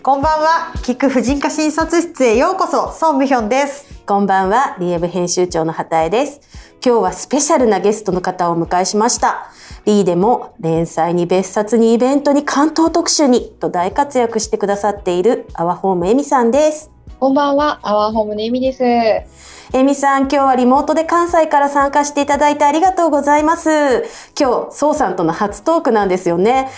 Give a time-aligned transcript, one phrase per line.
[0.00, 0.72] こんばんは。
[0.76, 3.84] 聞く婦人科診察室へようこそ、ソンムヒョンです。
[4.06, 6.40] こんばんは、リエブ編集長の畑江です。
[6.84, 9.50] 今日はスペシャルなゲストの方をお迎えしました。
[9.86, 16.92] リーでも連載に別冊にイベントに関東特集にと大活躍してくださっているアワホームエミさんです。
[17.18, 18.84] こんばんは、アワーホームのエミです。
[18.84, 24.04] エミさん、今日はリモートで関西から参加していただいてありがとうございます。
[24.38, 26.70] 今日、ソウさんとの初トークなんですよね。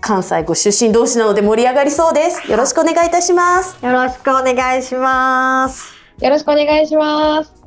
[0.00, 2.50] 関西ご出身同士なので盛り上がりそうです。
[2.50, 3.84] よろしくお願いいたします。
[3.84, 5.94] よろしくお願いします。
[6.20, 7.58] よろしくお願いします。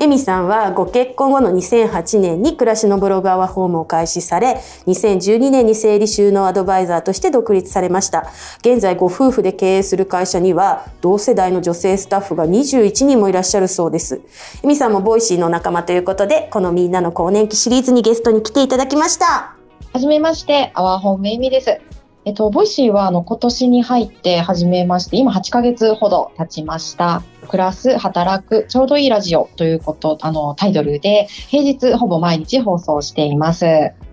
[0.00, 8.30] エミさんはご結婚後の2008年に暮らしのブログ OURHOME を開始され、2012年に整理収納アドバイザーとして独立されました。
[8.60, 14.22] 現在ご夫婦で経営する会社には同世代の女性スタッフが21人もいらっしゃるそうです。
[14.64, 19.59] エミさんも Voicy の仲間ということで、このみんなの更年期シリーズにゲストに来ていただきました。
[19.92, 21.80] はじめまして、 OURHOME Emi です。
[22.24, 27.24] えっと、 Voicy はあの今年に入って始めまして、今8ヶ月ほど経ちました。
[27.48, 33.66] 暮らす、働く、ちょうどいいラジオということ、あの、タイトルで、平日ほぼ毎日放送しています。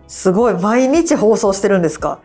[0.07, 2.19] すごい、毎日放送してるんですか？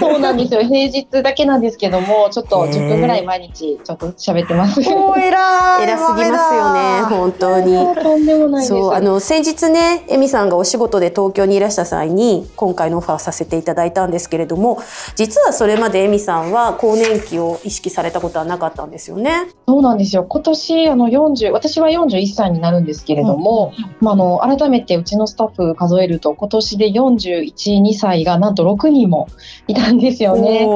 [0.00, 0.62] そうなんですよ。
[0.64, 4.80] 平日だけなんですけども、ちょっとへー10分ぐらい毎日ちょっと喋ってます。
[4.90, 5.82] おー、偉い。
[5.84, 7.76] 偉すぎますよね、本当に。
[8.02, 8.66] とんでもない。
[8.66, 14.78] そうあの先日ねエミさんがお仕事で東京にいらした際に今回のオファーさせていただいたんですけれども
[15.14, 19.48] 実はそれまでエミさんは更年期を意識されたことはなかったんですよね。
[19.68, 20.24] そうなんですよ。
[20.28, 26.92] 今年、あの、40、私は41歳になるんですけれども、まあ、あの、改めてうちのスタッフ数えると、今年で
[27.30, 29.28] 41、2歳がなんと6人も
[29.66, 30.66] いたんですよね。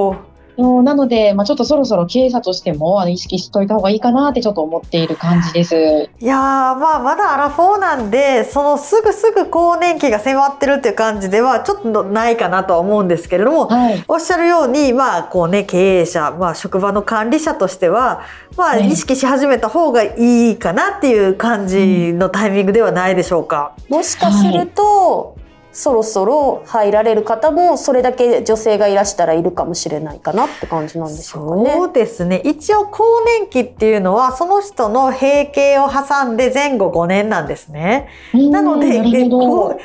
[0.82, 6.10] なので、まあ、ちょっとそろそろ経営者としても、あの、意識しといた方がいいかなってちょっと思っている感じです。
[6.20, 6.38] いやー、
[6.76, 14.04] まあ、まだアラフォーなんで、そのすぐすぐ更年期が迫ってるっていう感じでは、ちょっとないかなとは思うんですけれども、はい。
[14.06, 18.22] おっしゃるように、まあ、こうね、経営者、まあ、職場の管理者としては、
[18.56, 23.74] まあ、ね意識し始めた方がいいかなっていう感じのタイミングではないでしょうか。
[23.88, 25.36] もしかすると、
[25.72, 31.72] そろそろ入られる方もそれだけ女性がいらしたらいるかもしれないかなって感じなんでしょうかね。
[31.72, 32.42] そうですね。
[32.44, 38.08] 一応、更年期っていうのは、その人の閉経を挟んで前後5年なんですね。
[38.34, 39.76] なので、閉経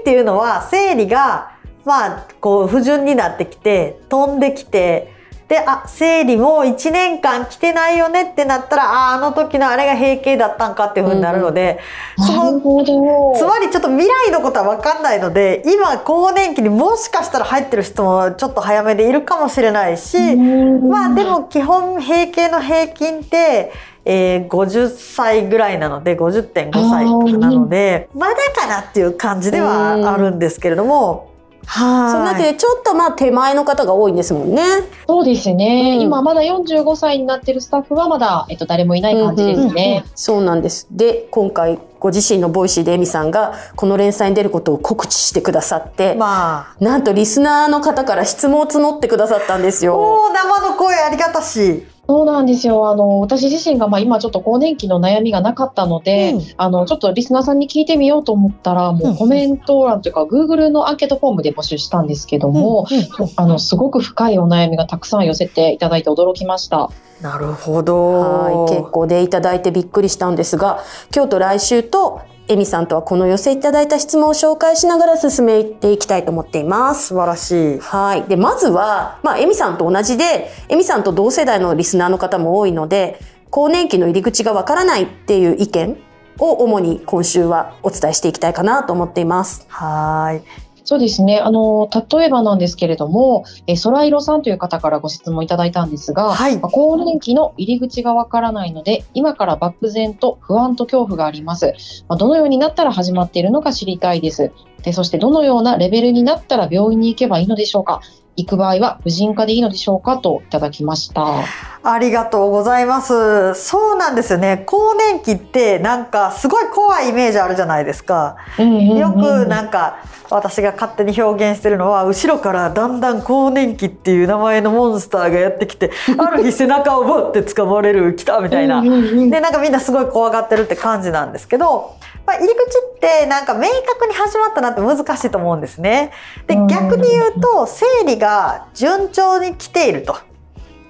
[0.00, 1.54] っていうのは生理が
[1.84, 5.12] まあこう不順になってきて飛んできて
[5.48, 11.80] であ生理も1年間来てないよねってなったらああの時のあれが閉経だったんかっていうふうになるので、
[12.16, 13.34] そなるの。
[13.36, 23.72] つまりちょっと未来のことは分かんないので今更年期にもしかしたら入ってる人もちょっと早めでいるかもしれないし、うんまあでも基本閉経の平均って、
[24.04, 31.33] えー、50歳ぐらいなので50.5歳なのでまだかなっていう感じではあるんですけれども
[31.66, 34.62] はいそうなってちょっとまあ手前の方が多いんですもんね。
[35.06, 35.96] そうですね。
[35.96, 40.04] うん今まだ45歳になってるスタッフはまだ、えっと、誰もいない感じですね。
[40.14, 40.86] そうなんです。
[40.90, 49.96] で、今回ご自身の Voicy でエミさんがこの連載に出ることを告知してくださって、まあなんとリスナーの方から質問を募ってくださったんですよ。
[49.96, 51.93] おー生の声ありがたい。
[52.06, 52.88] そうなんですよ。
[52.88, 66.90] あの、私自身が、まあ今ちょっと更年期の悩みがなかったので、うんあの、ちょっとリスナーさんに聞いてみようと思ったら、もうコメント欄というか、Google のアンケートフォームで募集したんですけども、うんあの、すごく深いお悩みがたくさん寄せていただいて驚きました。
[67.22, 68.12] なるほど。
[68.20, 70.80] はい、結構でいただいてびっくりしたんですが、
[71.14, 77.08] 今日と来週とエミさんとはこの寄せいただいた質問を紹介しながら進めていきたいと思っています。
[77.08, 77.78] 素晴らしい。
[77.78, 78.24] はい。
[78.24, 83.18] で、まずは、まあ、エミさんと同じで、エミさんと同世代のリスナーの方も多いので、
[83.48, 85.96] 更年期の入り口がわからないっていう意見
[86.38, 89.64] を主に今週はお伝えしていきたいかなと思っています。
[89.68, 90.63] はい。
[90.84, 91.40] そうですね。
[91.40, 101.72] あの、例えばなんですけれども、え、ソライロさんという方からご質問いただいたんですが、はいまあ更年期の入り口がわからないので、今から漠然と不安と恐怖があります。
[102.08, 104.52] まあどのようになったら始まっているのか知りたいです。
[104.82, 108.02] で、そしてどのようなレベルになったら病院に行けばいいのでしょうか
[108.36, 111.44] 行く場合は婦人科でいいのでしょうかといただきました。
[111.86, 113.54] ありがとうございます。
[113.54, 114.62] そうなんですよね。
[114.66, 118.36] 更年期ってなんかすごい怖いイメージあるじゃないですか。
[118.58, 119.98] よくなんか
[120.30, 128.78] 私が勝手に表現してるのは後ろからだんだん更年期っていう名前のモンスターがやってきて ある日背中をバッて掴まれる来たみたいな。
[128.78, 131.92] うんうんうんでなんかみんなすごい怖がってるって感じなんですけど、
[132.26, 136.10] まあ、入り口ってなんか明確に始まったなって難しいと思うんですね。
[136.46, 140.16] でうん逆に言うと生理が順調に来ていると。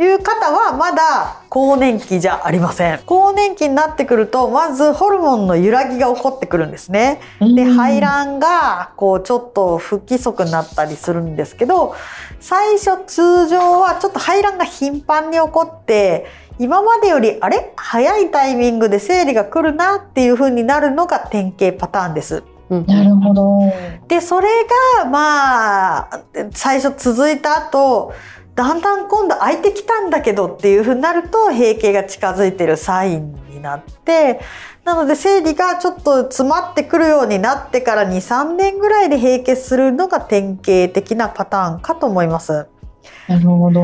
[0.00, 7.20] いう方はまだ更年期じゃありません更年期になってくるとまずホルモンの揺らぎが起こってくるんですね
[7.54, 11.94] で排卵がこうちょっと不規則になったりするんですけど
[12.40, 16.26] 最初通常はちょっと排卵が頻繁に起こって
[16.59, 17.73] 今までよりあれ？
[17.77, 22.43] 早いタイミングで生理が来るなっていう風になるのが典型パターンです。
[22.71, 23.73] なるほど。
[24.09, 24.49] でそれ
[24.99, 26.21] がまあ
[26.53, 28.12] 最初続いた後
[28.55, 34.41] だんだん今度空いてきたんだけどっていう風になると閉経が近づいてるサインになって
[34.85, 42.67] なので生理がちょっと詰まってくるようになってから23年ぐらいで閉経するのが典型的なパターンかと思います。
[43.29, 43.81] なるほど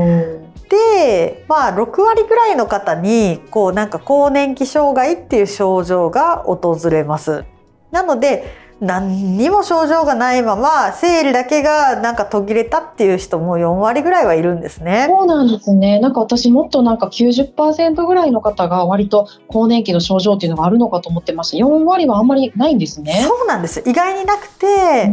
[0.69, 7.45] でまあ6割ぐらいの方にこうなんか更年期障害っていう症状が訪れます。
[7.91, 15.07] なので何にも症状がないまま生理だけがなんか途切れたっていう人も4割ぐらいはいるんですね。
[15.09, 16.01] そうなんですね。
[16.01, 21.65] なんか私もっとなんか90%ぐらいの方が割と更年期の症状っていうのがあるのかと思ってました。
[21.65, 23.23] 4割はあんまりないんですね。
[23.27, 23.83] そうなんです。
[23.87, 25.13] 意外になくて、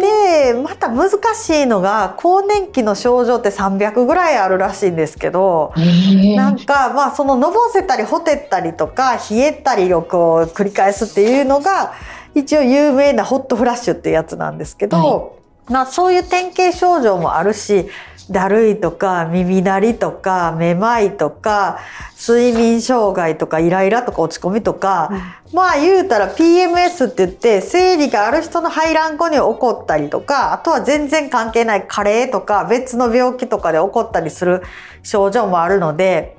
[0.00, 5.74] でまた難しいのが更年期の症状って300ぐらいあるらしいんですけど、
[6.36, 11.92] なんかまあそののぼせたりほてったりとか冷えたりをこう繰り返すっていうのが
[12.38, 15.30] 一応有名なホットフラッシュっていうやつなんですけど、は
[15.68, 17.88] い、まあ、そういう典型症状もあるし
[18.30, 21.78] だるいとか耳鳴りとかめまいとか
[22.18, 25.14] 睡眠障害とかイライラとか落ち込みとか、う
[25.52, 34.62] ん、まあ言うたら PMS って言って生理がある人の排卵後に起こったりとかあとは全然関係ない加齢とか別の病気とかで起こったりする
[35.02, 36.37] 症状もあるので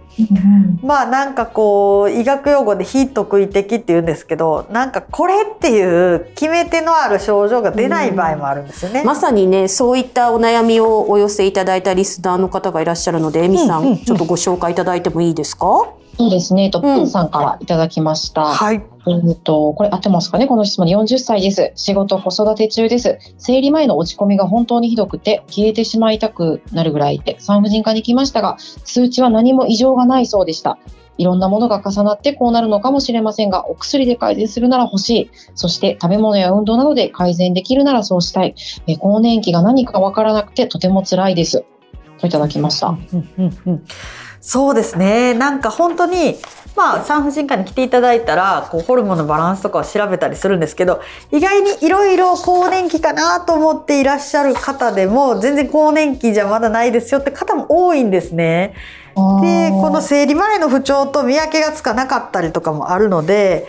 [0.83, 9.03] まあなんかこう医学用語で非特異的って言うんですけどなんかこれっていう決め手のある症状が出ない場合もあるんですよね。
[9.03, 15.87] まさにねそういったお悩みをお寄せいただいたリスナーの方がいらっしゃるのでエミさん,、ちょっとご紹介いただいてもいいですか？
[16.19, 16.69] そうですね。
[16.69, 18.43] と、プンさんからいただきました。
[18.43, 18.83] はい。
[19.07, 20.47] えっと、これ合ってますかね？
[20.47, 21.71] この質問40歳です。
[21.75, 23.19] 仕事、子育て中です。
[23.37, 30.77] 生理前の落ち込みが本当にひどくて、消えてしまいたくなるぐらいで、産婦人科に来ましたが、数値は何も異常がないそうでした。
[31.17, 35.31] いろんなものが重なってこうなるのかもしれませんが、お薬で改善するなら欲しい。
[35.55, 38.55] そして食べ物や運動などで改善できるならそうしたい。
[38.87, 41.63] え更年期が何かわからなくてとても辛いです。
[42.19, 42.97] といただきました。
[44.41, 45.33] そうですね。
[45.33, 46.37] なんか本当に、
[46.75, 51.01] まあ、産婦人科に来ていただいたら、こう、ホルモンのバランスとかを調べたりするんですけど、
[51.31, 58.75] 意外にいろいろ更年期かなと思っていらっしゃる方でも、全然更年期じゃまだないですよって方も多いんですね。
[59.41, 63.67] で、この生理前の不調と見分けがつかなかったりとかもあるので、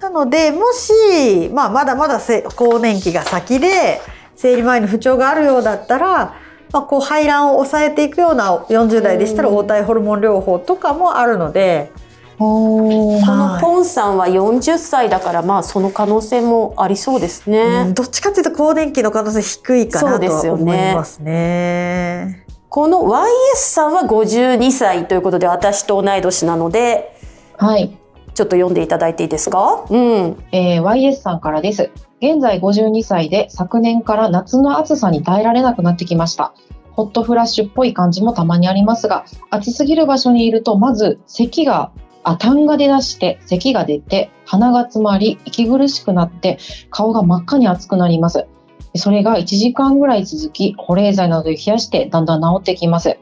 [0.00, 2.20] なので、もし、まあ、まだまだ
[2.54, 4.00] 更年期が先で、
[4.36, 6.34] 生理前の不調があるようだったら、
[6.72, 11.90] まあ、こう排卵を抑えていくような40代でしたら黄体ホルモン療法とかもあるので。
[12.38, 22.44] このポンさんは40歳だからまあその可能性もありそうですね、うん、どっちかっていうと更年期の可能性低いかなと思いますね。
[22.68, 27.14] この YS さんは52歳ということで私と同い年なので、
[27.58, 27.96] はい、
[28.34, 30.44] ちょっと読んでいただいていいですか、うん。
[30.52, 31.90] えー、YS さんからです。
[32.22, 36.54] 現在52歳で昨年から夏の暑さに耐えられなくなってきました。
[36.92, 41.90] ホットフラッシュっぽい感じもたまにありますが、暑すぎる場所にいると、まず咳が、
[42.22, 46.58] あ、痰が出だして、咳が出て、鼻が詰まり、息苦しくなって、
[46.90, 48.46] 顔が真っ赤に熱くなります。
[48.94, 53.18] それが1時間ぐらい続き、保冷剤などで冷やしてだんだん治ってきます。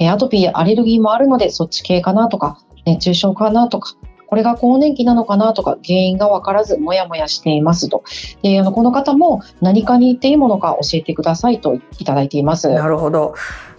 [0.00, 3.94] アトピーやアレルギーもあるので、そっち系かなとか、熱中症かなとか、
[4.30, 8.04] これが更年期なのかなとか原因が分からずもやもやしていますと。
[8.42, 12.68] であのこの方も何かに言っていいものか教えてくださいといただいています。
[12.68, 13.34] なるほど。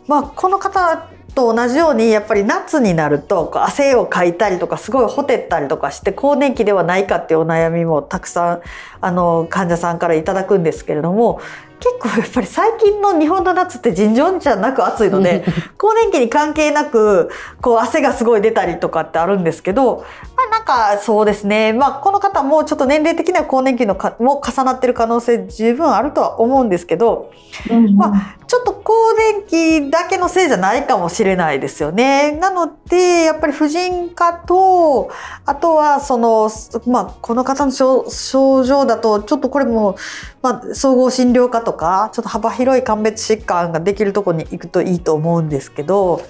[0.07, 8.61] まあ、この方と同じようにやっぱり夏になると汗をかいたりとかすごいほてったりとかして更年期ではないかっていうお悩みもたくさん
[8.99, 11.39] あの患者さんからいただくんですけれども
[11.81, 15.43] 結構やっぱり最近の日本の夏って尋常じゃなく暑いので
[15.79, 20.05] 更年期に関係なくこう汗がすごい出たりとかってあるんですけど、
[20.37, 20.63] まあ、なん
[20.95, 27.31] かそうですね、まあ、この方もちょっと年齢的には更年期のかも重なってる可能性十分あるとは思うんですけど、
[27.95, 32.33] まあ、ちょっと更年期だけのせいじゃないかもしれないですよね。
[32.33, 35.09] なのでやっぱり婦人科と
[35.45, 36.49] あとはその、
[36.87, 39.95] まあ、この方の症状だとちょっとこれも、
[40.41, 46.21] まあ、総合診療科とかちょっと幅広い鑑別疾患ができるとこに行くといいと思うんですけど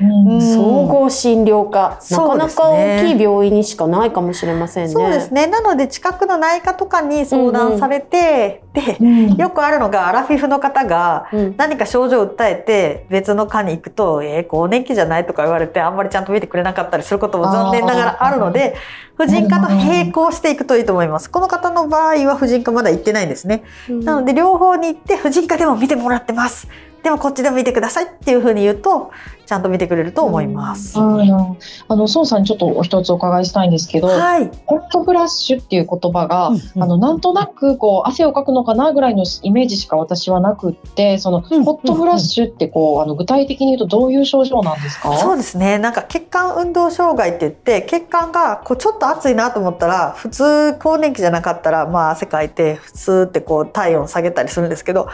[0.00, 4.92] うん総合診療科、なかなか大きい病院にしかないかもしれませんね。
[4.92, 5.46] そうですね。
[5.46, 18.74] なので近くの内科とかに相談されて、で、うんよくあるのがアラフィフの方がうん何か症状を訴えて別の科に行くと「えー、更年期じゃない?」とか言われてあんまりちゃんと見てくれなかったりすることも残念ながらあるので
[19.16, 21.30] 婦人科と並行していくといいと思います。
[21.30, 23.62] この方の場合は婦人科まだ行ってないんですね。
[23.88, 26.68] うんなので両方に行って婦人科でも見てもらってます。
[27.06, 29.12] でもこっちでも見てくださいっていうふうに言うと
[29.46, 30.98] ちゃんと見てくれると思います。
[30.98, 34.50] はいあの、孫さんにちょっとお一つお伺いしたいんですけど、はい。
[34.66, 45.16] ホットフラッシュっていう言葉が、うんうんあの、なんとなく、こう、汗をかくのかなぐらいのイメージしか私はなくって、その、うんホットフラッシュって、こう、あの、具体的に言うとどういう症状なんですか？
[45.16, 45.78] そうですね。
[45.78, 55.06] なんか血管運動障害って言って、血管がこうちょっと熱いなと思ったら、普通更年期じゃなかったら、まあ汗かいて、普通ってこう体温下げたりするんですけど、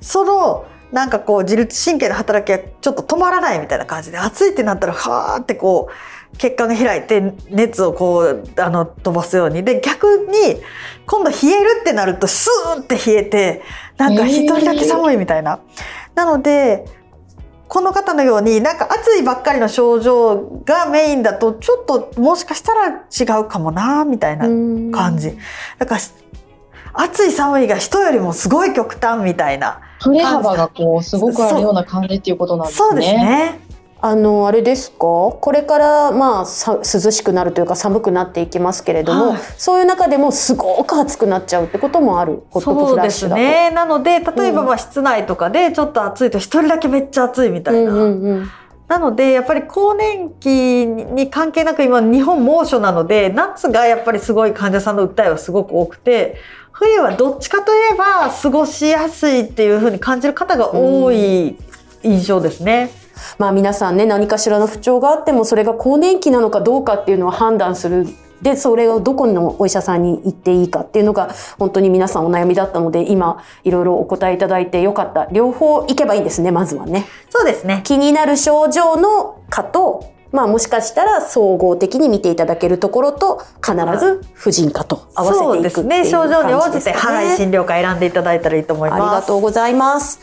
[0.00, 5.92] そのなんかこう自律神経の働きがちょっと止まらないみたいな感じで、暑いってなったら、はーってこう、
[6.38, 10.60] 血管が開いて熱をこうあの飛ばすようにで逆に
[11.06, 13.62] 今度冷えるってなるとスーって冷えて
[13.96, 15.60] なんか一人だけ寒いみたいな。
[16.14, 16.86] なので
[17.68, 24.44] この方のようになんか暑いばっかりの症状がメインだとちょっともしかしたら違うかもなみたいな
[24.96, 25.36] 感じ。
[25.78, 26.00] だから
[26.92, 29.80] 暑い寒いが人よりもすごい極端みたいな。
[30.00, 32.88] 振れ幅がこう、すごくあるような感じっていうことなんですね。
[32.88, 33.60] そうですね。
[34.02, 34.96] あのあれですか？
[34.98, 43.42] これからまあさ涼しくなるというか寒くなっていきますけれども、はいそういう中でもすごく暑くなっちゃうってこともあるホットそうでフラッシュだと。
[43.42, 43.70] すね。
[43.70, 47.92] なので、例えばうんまあ室内とかでちょっと暑いと一人だけめっちゃ暑いみたいな。
[47.92, 48.50] うんうんうん
[48.90, 56.38] なので、やっぱり更年期に関係なく今日本猛暑なので、夏がやっぱりすごい患者さんの訴えはすごく多くて、
[56.80, 61.58] 冬はどっちかといえば過ごしやすいっていう風に感じる方が多い
[62.02, 62.90] 印象ですね。
[63.36, 68.06] まあ皆さんね何かしらの不調があってもそれが更年期なのかどうかっていうのを判断する
[68.40, 77.82] でそれをどこのお医者さんに行っていいかっていうのが本当に皆さんお悩みだったので今いろいろお答えいただいてよかった両方行けばいいんですねまずはねそうですね。
[77.84, 86.04] 気になる症状の科とまあもしかしたら総合的に見ていただけるところと必ず婦人科と合わせていくそうですね。
[86.04, 89.02] 症状に応じて、はい、い診療科選んでいただいたらいいと思いあます。
[89.02, 90.20] りがとうございます。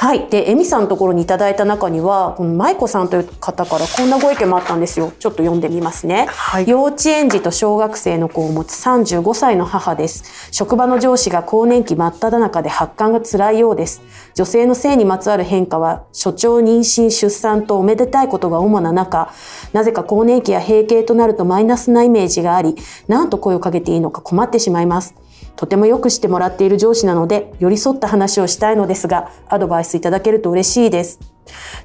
[0.00, 0.30] はい。
[0.30, 5.12] で、エミさんのところにいただいた中には、この舞子さんという方からこんなご意見もあったんですよ。
[5.18, 6.26] ちょっと読んでみますね。
[6.30, 10.48] はい幼稚園児と小学生の子を持つ35歳の母です。
[10.52, 14.00] 職場の上司が更年期真っ只中で発汗が辛いようです。
[14.34, 19.30] 女性の性にまつわる変化は、所長妊娠出産とおめでたいことが主な中、
[19.74, 22.74] なぜか更年期や閉経となるとマイナスなイメージがあり、
[23.06, 25.14] なんと声をかけていいのか困ってしまいます。
[25.60, 31.20] とてもよくしてもらっている上司なので、寄り添った話をしたいのですが、アドバイスいただけると嬉しいです。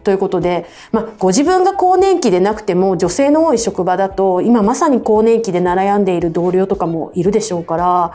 [0.05, 8.13] ということで、まあ、ご自分が更年期でなくても、女性の多い職場だと、今まさに更年期で悩んでいる同僚とかもいるでしょうから、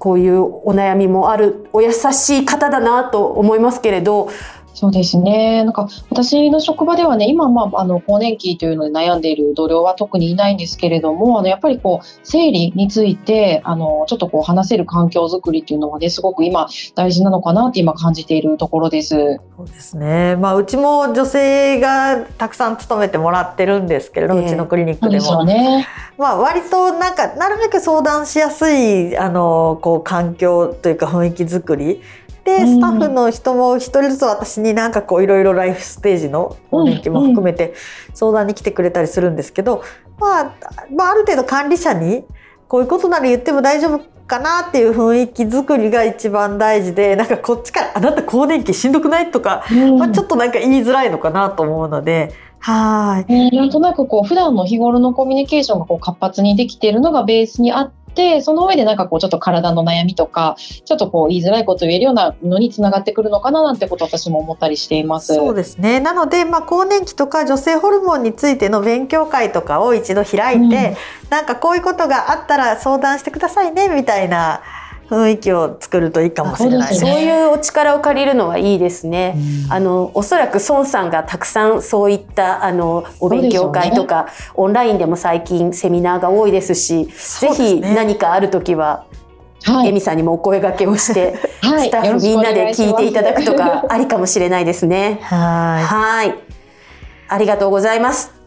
[0.00, 4.28] こういうお悩みもある、お優しい方だなと思いますけれど、
[4.78, 5.64] そうですね。
[5.64, 19.40] なんか、私の職場ではね、今、まあ、あの、更年期というので悩んでいる同僚は特にいないんですけれども、あの、やっぱりこう、生理について、あの、ちょっとこう、話せる環境づくりっていうのはね、すごく今、大事なのかなって今感じているところです。
[19.56, 20.36] そうですね。
[20.36, 25.54] まあ、うちも女性がたくさん勤めてもらってるんですけれど、ええうちのクリニックでそうで。
[25.54, 25.88] ね。
[26.18, 32.00] まあ、割となんか、なるべく相談しやすい、あの、こう、環境というか雰囲気作り。
[32.48, 32.66] で、うん。
[32.66, 37.74] スタッフの人も一人ずつ私になんかこう、いろいろライフステージの更年期も含めて
[38.14, 39.82] 相談に来てくれたりするんですけど、
[40.18, 40.56] まあ、
[40.90, 42.24] まあ、ある程度管理者に、
[42.66, 49.64] こういうことなら言っても大丈夫かなっていう雰囲気作りが一番大事で、なんかこっちから、あなた更年期しんどくないとか、
[49.98, 53.50] まあ、ちょっとなんか言いづらいのかなと思うので、はーい。
[53.50, 57.98] ねなんとなくこう普段の日頃のコミュニケーションがこう活発にできているのがベースにあって
[58.42, 65.34] その上でなんかこうちょっと体の悩みとかちょっとこう言いづらいことを言えるようなのにつながってくるのかななんてことを私も思ったりしています。
[65.34, 66.00] そうですね。
[66.00, 70.96] なので、まあ、更年期とか女性ホルモンについての勉強会とかを一度開いて、うん
[71.28, 74.62] なんかこういうことがあったら相談してくださいね、みたいな
[75.10, 77.24] 雰囲気を作るといいかもしれないですそうね。
[77.24, 79.34] いうお力を借りるのはいいですね。
[79.66, 89.04] うんあの、おそらく孫さんがたくさんそういった、あの、お勉強会とか、オンラインでも最近セミナーが多いですし、すねひ何かあるときは、
[89.64, 95.18] はいエミさんにもお声掛けをして、はいスタッフみんなで聞いていただくとか、ありかもしれないですね。
[95.22, 96.34] ははい。
[97.28, 98.37] ありがとうございます。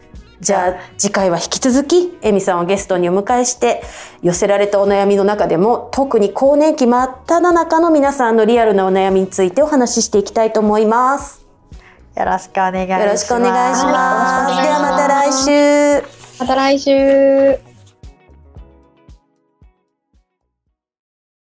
[0.42, 3.80] じゃあ次回は引き続きエミさんをゲストにお迎えして
[4.22, 11.46] 寄せられたお悩みの中でも特に更年期真っ只中の皆さんのリアルなお悩みについてお話ししていきたいと思います。
[12.18, 12.18] い。
[12.18, 13.02] よろしくお願いします。
[13.04, 14.52] よろしくお願いします。
[14.52, 16.22] はいではまた来週。
[16.40, 17.71] また来週。